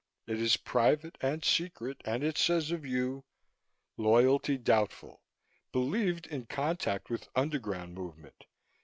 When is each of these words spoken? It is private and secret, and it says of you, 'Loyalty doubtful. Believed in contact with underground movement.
It 0.25 0.41
is 0.41 0.57
private 0.57 1.15
and 1.21 1.45
secret, 1.45 2.01
and 2.05 2.23
it 2.23 2.35
says 2.35 2.71
of 2.71 2.83
you, 2.83 3.23
'Loyalty 3.97 4.57
doubtful. 4.57 5.21
Believed 5.71 6.25
in 6.25 6.47
contact 6.47 7.11
with 7.11 7.29
underground 7.35 7.93
movement. 7.93 8.45